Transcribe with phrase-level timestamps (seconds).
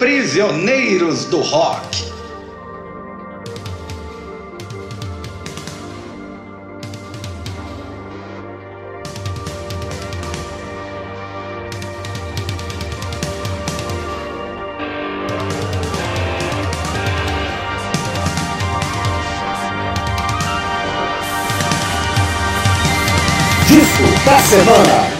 [0.00, 2.10] Prisioneiros do Rock.
[23.68, 25.19] Disco da semana.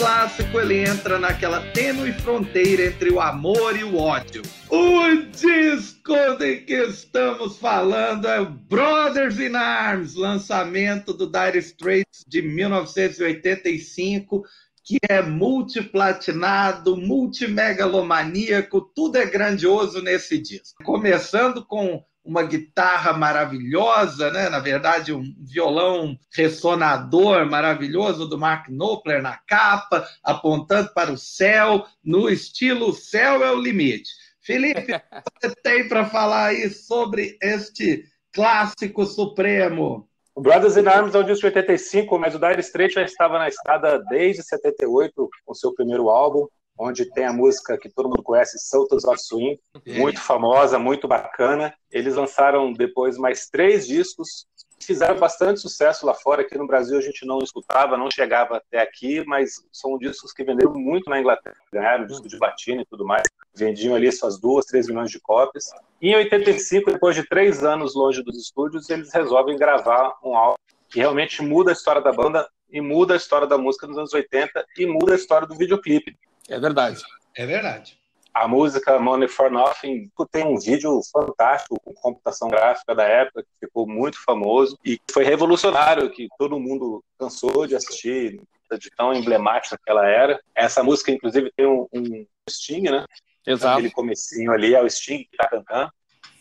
[0.00, 4.40] Clássico, ele entra naquela tênue fronteira entre o amor e o ódio.
[4.70, 12.40] O disco de que estamos falando é Brothers in Arms, lançamento do Dire Straits de
[12.40, 14.42] 1985
[14.82, 20.82] que é multiplatinado, multimegalomaníaco, tudo é grandioso nesse disco.
[20.82, 24.48] Começando com uma guitarra maravilhosa, né?
[24.48, 31.86] na verdade, um violão ressonador maravilhoso do Mark Knopfler na capa, apontando para o céu,
[32.04, 34.10] no estilo Céu é o Limite.
[34.40, 34.86] Felipe,
[35.40, 40.08] você tem para falar aí sobre este clássico supremo?
[40.34, 43.38] O Brothers in Arms é um disco de 85, mas o Dire Straits já estava
[43.38, 46.46] na estrada desde 78, com seu primeiro álbum,
[46.80, 51.74] onde tem a música que todo mundo conhece, Sultans of Swing, muito famosa, muito bacana.
[51.90, 54.46] Eles lançaram depois mais três discos,
[54.82, 56.40] fizeram bastante sucesso lá fora.
[56.40, 60.42] Aqui no Brasil a gente não escutava, não chegava até aqui, mas são discos que
[60.42, 63.24] venderam muito na Inglaterra, ganharam disco de platina e tudo mais.
[63.54, 65.66] Vendiam ali suas duas, três milhões de cópias.
[66.00, 70.56] E em 85, depois de três anos longe dos estúdios, eles resolvem gravar um álbum
[70.88, 74.14] que realmente muda a história da banda e muda a história da música nos anos
[74.14, 76.16] 80 e muda a história do videoclipe.
[76.48, 77.02] É verdade.
[77.36, 78.00] É verdade.
[78.32, 83.66] A música Money for Nothing tem um vídeo fantástico com computação gráfica da época, que
[83.66, 88.40] ficou muito famoso e foi revolucionário, que todo mundo cansou de assistir,
[88.78, 90.40] de tão emblemática que ela era.
[90.54, 93.04] Essa música, inclusive, tem um, um Sting, né?
[93.44, 93.78] Exato.
[93.78, 95.90] Aquele comecinho ali, é o Sting que tá cantando.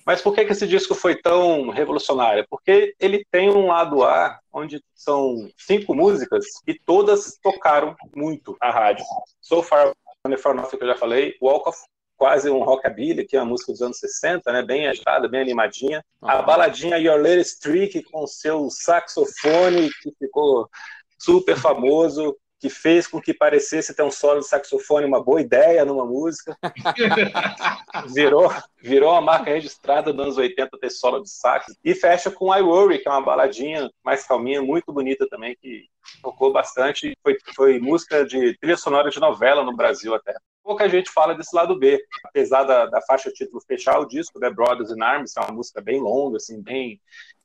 [0.05, 2.45] Mas por que, que esse disco foi tão revolucionário?
[2.49, 8.71] Porque ele tem um lado A, onde são cinco músicas e todas tocaram muito a
[8.71, 9.05] rádio.
[9.41, 9.93] So Far
[10.25, 11.77] Nothing, que eu já falei, Walk of
[12.19, 16.03] quase um rockabilly, que é uma música dos anos 60, né, bem agitada, bem animadinha.
[16.21, 20.69] A baladinha Your Latest Trick com seu saxofone, que ficou
[21.17, 25.85] super famoso, que fez com que parecesse ter um solo de saxofone uma boa ideia
[25.85, 26.57] numa música.
[28.13, 31.73] virou, virou uma marca registrada dos anos 80 ter solo de sax.
[31.83, 35.85] E fecha com I Worry, que é uma baladinha mais calminha, muito bonita também, que
[36.21, 37.13] tocou bastante.
[37.23, 40.35] Foi, foi música de trilha sonora de novela no Brasil até.
[40.61, 42.03] Pouca gente fala desse lado B.
[42.25, 45.81] Apesar da, da faixa título fechar o disco, né, Brothers in Arms, é uma música
[45.81, 46.99] bem longa, assim, bem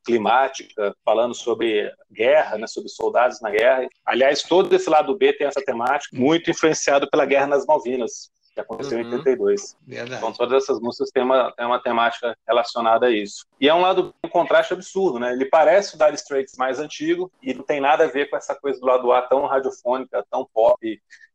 [0.05, 3.89] climática, falando sobre guerra, né, sobre soldados na guerra.
[4.05, 8.61] Aliás, todo esse lado B tem essa temática, muito influenciado pela Guerra nas Malvinas, que
[8.61, 9.05] aconteceu Uhum.
[9.05, 9.77] em 82.
[9.87, 10.17] Verdade.
[10.21, 13.45] Então, todas essas músicas têm uma, têm uma temática relacionada a isso.
[13.61, 15.33] E é um lado, um contraste absurdo, né?
[15.33, 18.55] Ele parece o Dire Straits mais antigo e não tem nada a ver com essa
[18.55, 20.79] coisa do lado A tão radiofônica, tão pop,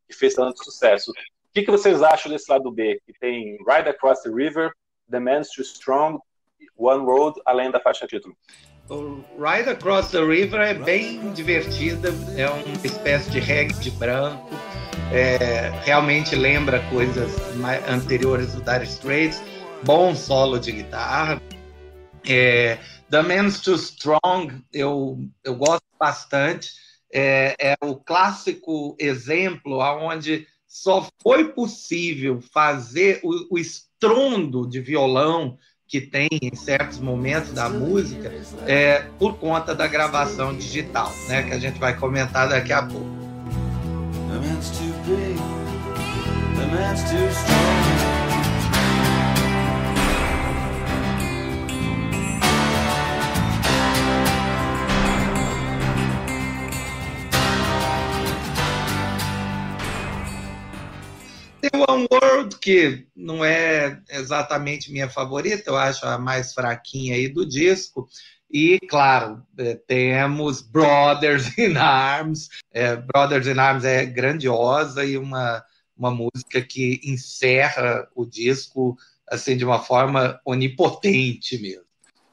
[0.08, 1.10] que fez tanto sucesso.
[1.10, 1.14] O
[1.52, 3.00] que, que vocês acham desse lado B?
[3.04, 4.72] Que tem Ride Across the River,
[5.10, 6.18] The Man's Too Strong,
[6.76, 8.36] One Road, além da faixa título.
[8.88, 14.50] O Ride Across the River é bem divertida, é uma espécie de reggae de branco,
[15.12, 17.32] é, realmente lembra coisas
[17.88, 19.40] anteriores do Dire Straits,
[19.84, 21.40] bom solo de guitarra.
[22.28, 22.78] É,
[23.08, 26.70] The Man's Too Strong eu, eu gosto bastante,
[27.12, 35.58] é, é o clássico exemplo onde só foi possível fazer o, o estrondo de violão
[35.90, 38.32] que tem em certos momentos da música
[38.64, 41.42] é, por conta da gravação digital, né?
[41.42, 43.10] Que a gente vai comentar daqui a pouco.
[61.70, 67.28] Tem One World, que não é exatamente minha favorita, eu acho a mais fraquinha aí
[67.28, 68.08] do disco.
[68.50, 72.48] E, claro, é, temos Brothers in Arms.
[72.72, 75.64] É, Brothers in Arms é grandiosa e uma,
[75.96, 78.96] uma música que encerra o disco
[79.30, 81.84] assim de uma forma onipotente mesmo.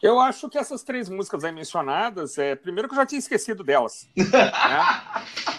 [0.01, 3.63] Eu acho que essas três músicas aí mencionadas, é, primeiro que eu já tinha esquecido
[3.63, 4.07] delas.
[4.18, 5.56] né?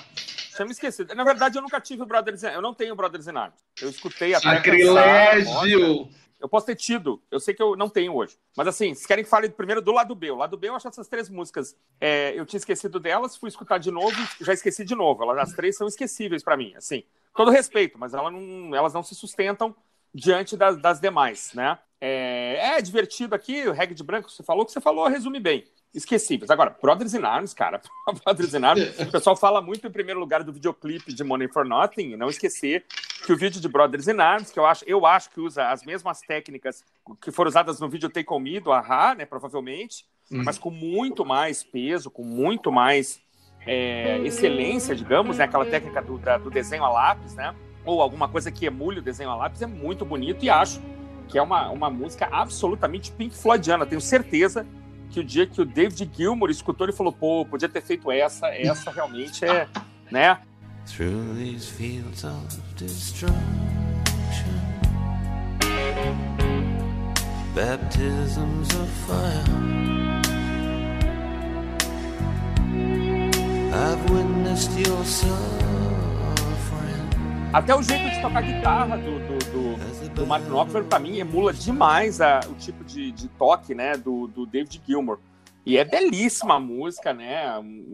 [0.65, 1.15] Me esquecido.
[1.15, 2.49] Na verdade, eu nunca tive o Brothers in...
[2.49, 3.59] Eu não tenho Brothers in Arms.
[3.81, 4.49] Eu escutei até.
[4.49, 6.09] Sacrilégio!
[6.41, 8.37] Eu posso ter tido, eu sei que eu não tenho hoje.
[8.57, 10.31] Mas assim, se querem que fale primeiro do lado B.
[10.31, 11.77] O lado B, eu acho essas três músicas.
[12.01, 15.25] É, eu tinha esquecido delas, fui escutar de novo e já esqueci de novo.
[15.25, 17.03] Elas, as três são esquecíveis para mim, assim.
[17.35, 19.75] Todo respeito, mas ela não, elas não se sustentam
[20.15, 21.77] diante das, das demais, né?
[22.01, 25.65] É, é, divertido aqui, o reggae de branco, você falou, que você falou, resume bem
[25.95, 26.51] esquecíveis.
[26.51, 27.81] Agora, Brothers in Arms, cara,
[28.25, 31.65] Brothers in Arms, o pessoal fala muito em primeiro lugar do videoclipe de Money for
[31.65, 32.85] Nothing, não esquecer
[33.25, 35.85] que o vídeo de Brothers in Arms, que eu acho, eu acho que usa as
[35.85, 36.85] mesmas técnicas
[37.21, 40.43] que foram usadas no vídeo Take Me, do Ahá, né, provavelmente, hum.
[40.45, 43.21] mas com muito mais peso, com muito mais
[43.67, 47.55] é, excelência, digamos, né, aquela técnica do, da, do desenho a lápis, né,
[47.85, 50.81] ou alguma coisa que emule o desenho a lápis, é muito bonito e acho
[51.29, 54.67] que é uma, uma música absolutamente Pink Floydiana, tenho certeza
[55.11, 58.49] que o dia que o David Gilmour escutou, ele falou, pô, podia ter feito essa,
[58.49, 59.67] essa realmente é,
[60.11, 60.39] né?
[60.87, 63.35] Through these fields of destruction
[67.55, 69.79] Baptisms of fire
[73.71, 75.05] I've witnessed your
[77.53, 81.53] até o jeito de tocar guitarra do, do, do, do Mark Knopfler, para mim, emula
[81.53, 85.19] demais a, o tipo de, de toque né, do, do David Gilmour.
[85.65, 87.45] E é belíssima a música, né?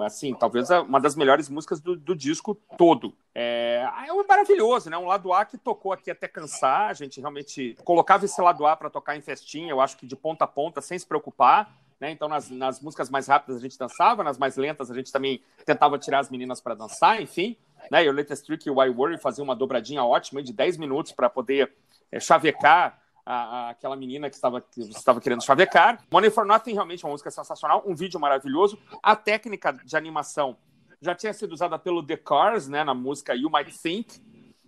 [0.01, 3.13] Assim, talvez uma das melhores músicas do, do disco todo.
[3.35, 4.97] É, é maravilhoso, né?
[4.97, 6.89] Um lado A que tocou aqui até cansar.
[6.91, 10.15] A gente realmente colocava esse lado A para tocar em festinha, eu acho que de
[10.15, 11.69] ponta a ponta, sem se preocupar.
[12.01, 12.11] Né?
[12.11, 15.41] Então, nas, nas músicas mais rápidas a gente dançava, nas mais lentas a gente também
[15.65, 17.57] tentava tirar as meninas para dançar, enfim.
[17.91, 18.05] Né?
[18.05, 21.13] E o Latest Trick e o I Worry faziam uma dobradinha ótima de 10 minutos
[21.13, 21.73] para poder
[22.11, 26.05] é, chavecar a, a, aquela menina que estava, que estava querendo chavecar.
[26.11, 28.79] Money for Nothing realmente é uma música sensacional, um vídeo maravilhoso.
[29.03, 30.57] A técnica de animação
[31.01, 34.21] já tinha sido usada pelo The Cars, né, na música You Might Think,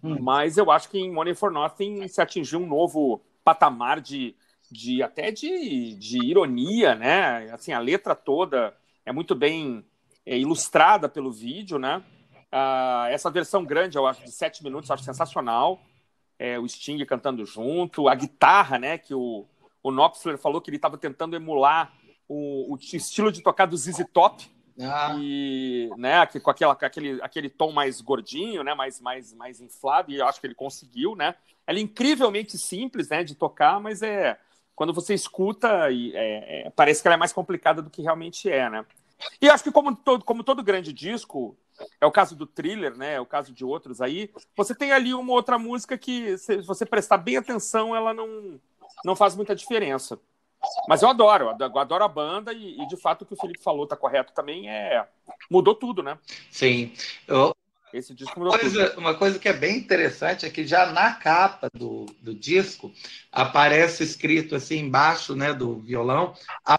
[0.02, 0.18] hum.
[0.20, 4.34] mas eu acho que em Money for Nothing se atingiu um novo patamar de,
[4.70, 7.50] de até de, de ironia, né?
[7.52, 8.74] Assim, a letra toda
[9.04, 9.84] é muito bem
[10.24, 12.02] é, ilustrada pelo vídeo, né?
[12.56, 15.82] Uh, essa versão grande, eu acho, de sete minutos, eu acho sensacional.
[16.38, 18.96] É, o Sting cantando junto, a guitarra, né?
[18.96, 19.46] Que o,
[19.82, 21.92] o Knopfler falou que ele estava tentando emular
[22.26, 24.50] o, o, estilo de tocar do ZZ Top.
[24.80, 25.16] Ah.
[25.18, 30.16] E, né, com, aquela, aquele, aquele tom mais gordinho, né, mais, mais, mais inflado, e
[30.16, 31.34] eu acho que ele conseguiu, né?
[31.66, 34.38] Ela é incrivelmente simples, né, de tocar, mas é
[34.74, 38.50] quando você escuta, e, é, é, parece que ela é mais complicada do que realmente
[38.50, 38.84] é, né?
[39.40, 41.56] E acho que como todo, como todo grande disco,
[42.00, 43.14] é o caso do thriller, né?
[43.14, 44.30] É o caso de outros aí.
[44.56, 48.60] Você tem ali uma outra música que, se você prestar bem atenção, ela não,
[49.04, 50.18] não faz muita diferença.
[50.88, 53.62] Mas eu adoro, eu adoro a banda e, e de fato o que o Felipe
[53.62, 55.06] falou tá correto também é
[55.50, 56.18] mudou tudo, né?
[56.50, 56.92] Sim.
[57.26, 57.54] Eu...
[57.92, 58.98] Esse disco mudou coisa, tudo.
[58.98, 62.92] Uma coisa que é bem interessante é que já na capa do, do disco
[63.30, 66.34] aparece escrito assim embaixo, né, do violão,
[66.64, 66.78] a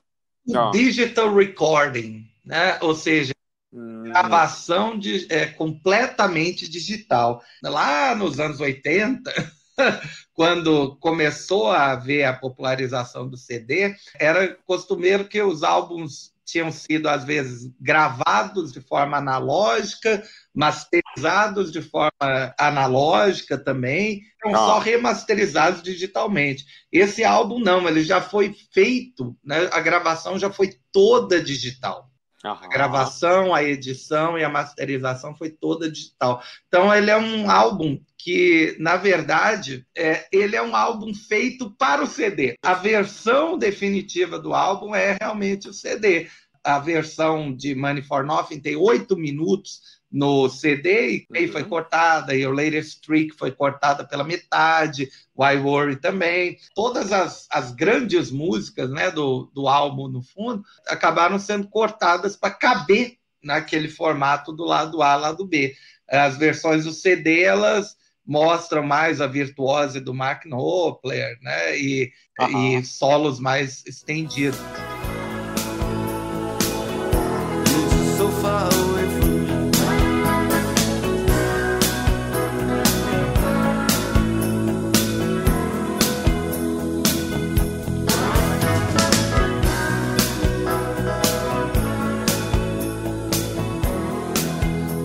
[0.72, 2.78] digital recording, né?
[2.82, 3.34] Ou seja.
[3.72, 7.42] Gravação de, é, completamente digital.
[7.62, 9.32] Lá nos anos 80,
[10.34, 17.10] quando começou a haver a popularização do CD, era costumeiro que os álbuns tinham sido,
[17.10, 20.24] às vezes, gravados de forma analógica,
[20.56, 24.58] masterizados de forma analógica também, então ah.
[24.58, 26.66] só remasterizados digitalmente.
[26.90, 29.70] Esse álbum não, ele já foi feito, né?
[29.74, 32.10] a gravação já foi toda digital.
[32.44, 36.42] A gravação, a edição e a masterização foi toda digital.
[36.68, 42.04] Então, ele é um álbum que, na verdade, é, ele é um álbum feito para
[42.04, 42.56] o CD.
[42.64, 46.30] A versão definitiva do álbum é realmente o CD.
[46.64, 51.52] A versão de Money for Nothing tem oito minutos no CD e uhum.
[51.52, 56.58] foi cortada, e o Latest Trick foi cortada pela metade, Why Worry também.
[56.74, 62.54] Todas as, as grandes músicas né, do, do álbum, no fundo, acabaram sendo cortadas para
[62.54, 65.76] caber naquele formato do lado A, lado B.
[66.10, 67.96] As versões do CD, elas
[68.26, 72.80] mostram mais a virtuose do Mark Knopfler, né, e, uhum.
[72.80, 74.60] e solos mais estendidos.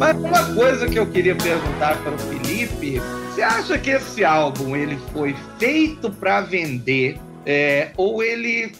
[0.03, 4.75] Mas uma coisa que eu queria perguntar para o Felipe, você acha que esse álbum
[4.75, 8.73] ele foi feito para vender é, ou ele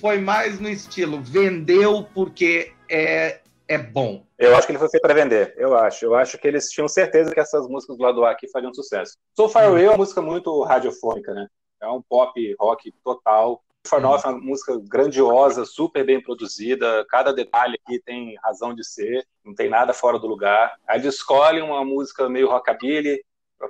[0.00, 3.38] foi mais no estilo vendeu porque é
[3.68, 4.24] é bom?
[4.36, 5.54] Eu acho que ele foi feito para vender.
[5.56, 6.04] Eu acho.
[6.04, 9.12] Eu acho que eles tinham certeza que essas músicas do lado A aqui fariam sucesso.
[9.36, 11.46] So Far Away é uma música muito radiofônica, né?
[11.80, 13.62] É um pop rock total.
[13.88, 17.06] For North é uma música grandiosa, super bem produzida.
[17.08, 19.26] Cada detalhe aqui tem razão de ser.
[19.44, 20.74] Não tem nada fora do lugar.
[20.86, 23.24] Aí eles escolhem uma música meio rockabilly,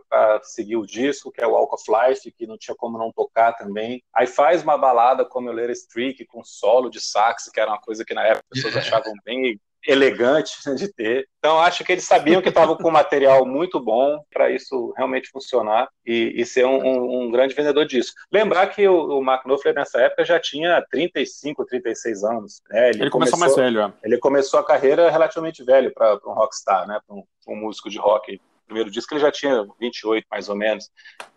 [0.09, 3.11] para seguir o disco, que é o Walk of Life, que não tinha como não
[3.11, 4.03] tocar também.
[4.15, 8.05] Aí faz uma balada como Little Streak, com solo de sax, que era uma coisa
[8.05, 11.27] que na época as pessoas achavam bem elegante de ter.
[11.39, 15.89] Então, acho que eles sabiam que estavam com material muito bom para isso realmente funcionar
[16.05, 18.13] e, e ser um, um, um, grande vendedor disso.
[18.33, 22.63] Lembrar que o, o Mark Knopfler, nessa época, já tinha 35, 36 anos.
[22.69, 22.91] Né?
[22.91, 23.87] Ele, ele começou, começou, mais velho.
[23.87, 23.93] É.
[24.07, 27.01] Ele começou a carreira relativamente velho para um rockstar, né?
[27.07, 30.91] para um, um músico de rock primeiro disco ele já tinha 28, mais ou menos.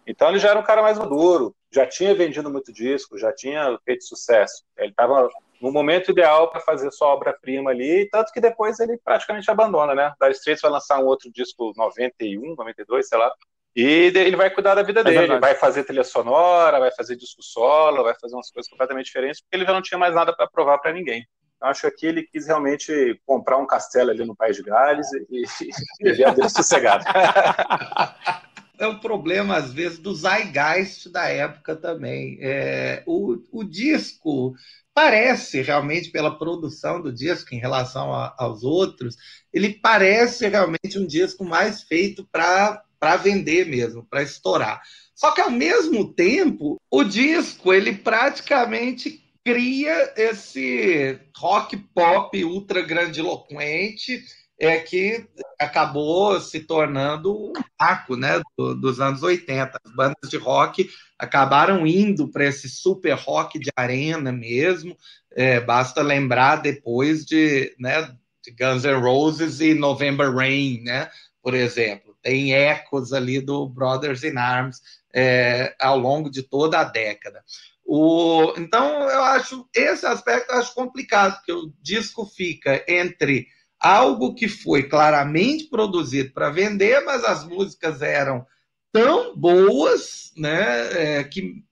[0.05, 3.79] Então ele já era um cara mais maduro, já tinha vendido muito disco, já tinha
[3.85, 4.63] feito sucesso.
[4.77, 5.29] Ele estava
[5.61, 10.13] no momento ideal para fazer sua obra-prima ali, tanto que depois ele praticamente abandona, né?
[10.19, 13.31] Dire Straits vai lançar um outro disco 91, 92, sei lá,
[13.75, 17.41] e ele vai cuidar da vida é dele, vai fazer trilha sonora, vai fazer disco
[17.41, 20.47] solo, vai fazer umas coisas completamente diferentes, porque ele já não tinha mais nada para
[20.47, 21.25] provar para ninguém.
[21.55, 25.07] Então, acho que aqui ele quis realmente comprar um castelo ali no País de Gales
[25.29, 25.69] e, e
[26.01, 27.05] viver a vida sossegada.
[28.81, 32.39] é um problema, às vezes, do zeitgeist da época também.
[32.41, 34.55] É, o, o disco
[34.91, 39.15] parece realmente, pela produção do disco em relação a, aos outros,
[39.53, 42.83] ele parece realmente um disco mais feito para
[43.21, 44.81] vender mesmo, para estourar.
[45.13, 54.23] Só que, ao mesmo tempo, o disco ele praticamente cria esse rock pop ultra grandiloquente
[54.61, 55.27] é que
[55.59, 59.79] acabou se tornando um marco né, do, dos anos 80.
[59.83, 60.87] As bandas de rock
[61.17, 64.95] acabaram indo para esse super rock de arena mesmo.
[65.31, 68.15] É, basta lembrar depois de, né,
[68.45, 71.09] de Guns N' Roses e November Rain, né,
[71.41, 72.15] por exemplo.
[72.21, 74.79] Tem ecos ali do Brothers in Arms
[75.11, 77.43] é, ao longo de toda a década.
[77.83, 83.47] O, então, eu acho esse aspecto eu acho complicado, porque o disco fica entre
[83.81, 88.45] algo que foi claramente produzido para vender, mas as músicas eram
[88.91, 91.63] tão boas, né, é, que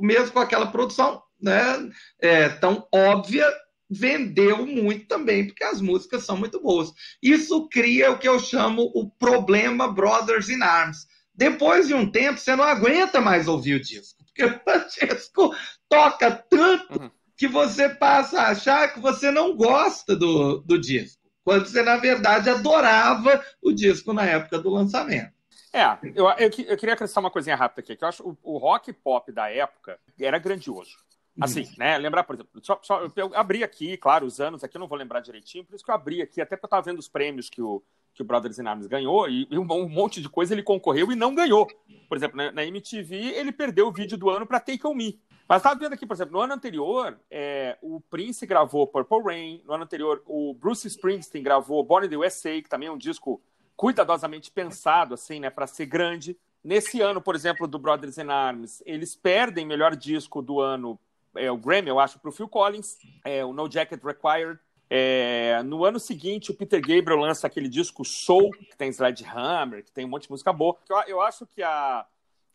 [0.00, 3.50] mesmo com aquela produção né, é, tão óbvia,
[3.88, 6.92] vendeu muito também, porque as músicas são muito boas.
[7.22, 11.06] Isso cria o que eu chamo o problema Brothers in Arms.
[11.34, 15.54] Depois de um tempo, você não aguenta mais ouvir o disco, porque o Francesco
[15.88, 17.10] toca tanto uhum.
[17.36, 21.96] que você passa a achar que você não gosta do, do disco quando você, na
[21.96, 25.30] verdade, adorava o disco na época do lançamento.
[25.72, 28.58] É, eu, eu, eu queria acrescentar uma coisinha rápida aqui, que eu acho o, o
[28.58, 30.96] rock pop da época era grandioso.
[31.40, 31.74] Assim, uhum.
[31.78, 31.98] né?
[31.98, 34.98] Lembrar, por exemplo, só, só, eu abri aqui, claro, os anos aqui eu não vou
[34.98, 37.48] lembrar direitinho, por isso que eu abri aqui, até porque eu estava vendo os prêmios
[37.48, 37.80] que o,
[38.12, 41.12] que o Brothers in Arms ganhou, e, e um, um, monte de coisa ele concorreu
[41.12, 41.68] e não ganhou.
[42.08, 45.20] Por exemplo, na, na MTV, ele perdeu o vídeo do ano para Take On Me.
[45.48, 49.62] Mas estava vendo aqui, por exemplo, no ano anterior, é, o Prince gravou Purple Rain,
[49.64, 52.98] no ano anterior, o Bruce Springsteen gravou Born in the USA, que também é um
[52.98, 53.40] disco
[53.76, 56.36] cuidadosamente pensado, assim, né, para ser grande.
[56.64, 60.98] Nesse ano, por exemplo, do Brothers in Arms, eles perdem melhor disco do ano,
[61.36, 64.58] é, o Grammy, eu acho, para o Phil Collins, é, o No Jacket Required.
[64.88, 69.92] É, no ano seguinte, o Peter Gabriel lança aquele disco Soul, que tem Sledgehammer, que
[69.92, 70.76] tem um monte de música boa.
[70.88, 72.06] Eu, eu acho que a,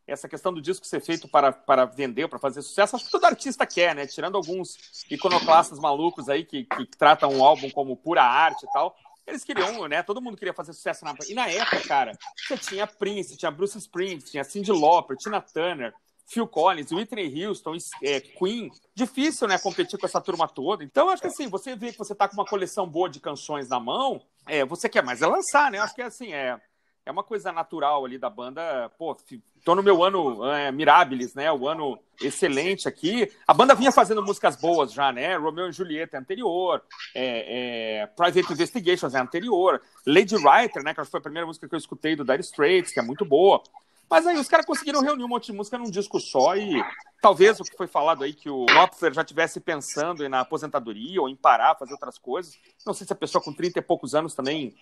[0.08, 3.26] essa questão do disco ser feito para, para vender, para fazer sucesso, acho que todo
[3.26, 4.06] artista quer, né?
[4.06, 4.78] Tirando alguns
[5.10, 8.96] iconoclastas malucos aí que, que tratam o álbum como pura arte e tal.
[9.26, 10.04] Eles queriam, né?
[10.04, 13.78] Todo mundo queria fazer sucesso na E na época, cara, você tinha Prince, tinha Bruce
[13.78, 15.94] Springsteen, tinha Cyndi Lauper, Tina Turner,
[16.28, 18.70] Phil Collins, Whitney Houston, é, Queen.
[18.96, 20.84] Difícil, né, competir com essa turma toda.
[20.84, 23.70] Então, acho que assim, você vê que você tá com uma coleção boa de canções
[23.70, 25.80] na mão, é, você quer mais é lançar, né?
[25.80, 26.60] Acho que é assim, é
[27.06, 28.90] é uma coisa natural ali da banda.
[28.98, 29.18] Pô,
[29.64, 31.52] tô no meu ano é, Mirabilis, né?
[31.52, 33.32] O ano excelente aqui.
[33.48, 35.36] A banda vinha fazendo músicas boas já, né?
[35.36, 36.82] Romeo e Julieta é anterior,
[37.16, 40.94] é, é, Private Investigations é anterior, Lady Writer, né?
[40.94, 43.62] Que foi a primeira música que eu escutei do Dire Straits, que é muito boa.
[44.08, 46.84] Mas aí os caras conseguiram reunir um monte de música num disco só e
[47.22, 51.30] talvez o que foi falado aí que o Knopfler já tivesse pensando na aposentadoria ou
[51.30, 52.60] em parar, fazer outras coisas.
[52.86, 54.76] Não sei se a pessoa com 30 e poucos anos também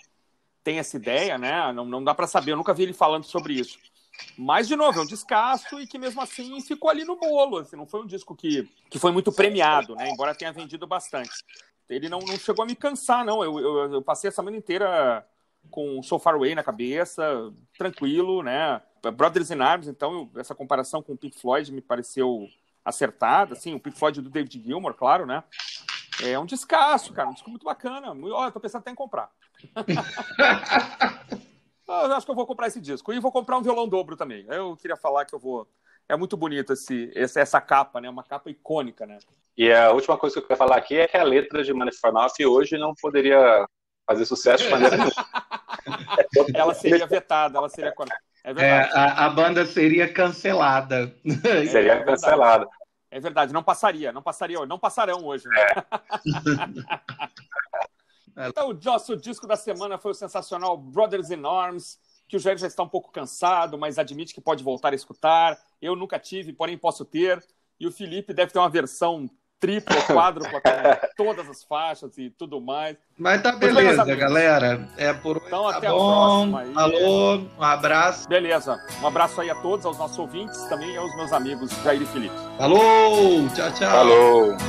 [0.64, 1.72] tem essa ideia, né?
[1.74, 3.78] Não, não dá para saber, eu nunca vi ele falando sobre isso.
[4.38, 7.58] Mas, de novo, é um descasso e que mesmo assim ficou ali no bolo.
[7.58, 10.10] Assim, não foi um disco que, que foi muito premiado, né?
[10.10, 11.32] Embora tenha vendido bastante.
[11.90, 13.44] Ele não, não chegou a me cansar, não.
[13.44, 15.26] Eu, eu, eu passei a semana inteira
[15.72, 17.24] com So Far Away na cabeça,
[17.78, 18.82] tranquilo, né?
[19.16, 22.48] Brothers in Arms, então, eu, essa comparação com o Pink Floyd me pareceu
[22.84, 23.54] acertada.
[23.54, 25.44] Assim, o Pink Floyd do David Gilmour, claro, né?
[26.22, 27.30] É um descasso, cara.
[27.30, 28.12] Um disco muito bacana.
[28.12, 29.32] Olha, eu tô pensando até em comprar.
[31.88, 33.14] eu acho que eu vou comprar esse disco.
[33.14, 34.46] E vou comprar um violão dobro também.
[34.48, 35.68] Eu queria falar que eu vou.
[36.08, 38.10] É muito bonito esse, essa, essa capa, né?
[38.10, 39.20] Uma capa icônica, né?
[39.58, 42.46] E a última coisa que eu quero falar aqui é que a letra de Manifronoff
[42.46, 43.68] hoje não poderia
[44.08, 44.98] fazer sucesso de maneira
[46.54, 47.94] Ela seria vetada, ela seria.
[48.44, 48.92] É verdade.
[48.92, 51.14] É, a, a, banda seria cancelada.
[51.70, 52.68] Seria é cancelada.
[53.12, 55.48] É verdade, não passaria, não passaria, não passarão hoje.
[55.48, 55.56] Né?
[58.40, 58.48] É.
[58.48, 62.58] então, o nosso disco da semana foi o sensacional Brothers in Arms, que o Jair
[62.58, 65.60] já está um pouco cansado, mas admite que pode voltar a escutar.
[65.82, 67.44] Eu nunca tive, porém posso ter.
[67.80, 69.30] E o Felipe deve ter uma versão
[69.60, 72.96] triplo, quádrupla, com todas as faixas e tudo mais.
[73.18, 74.88] Mas tá beleza, galera.
[74.96, 75.48] É por hoje.
[75.48, 76.56] Então, tá até bom.
[76.56, 76.82] a próxima.
[76.82, 78.30] Alô, um abraço.
[78.30, 78.80] Beleza.
[79.02, 82.36] Um abraço aí a todos, aos nossos ouvintes, também aos meus amigos Jair e Felipe.
[82.58, 82.80] Alô,
[83.54, 83.98] tchau, tchau.
[83.98, 84.69] Alô.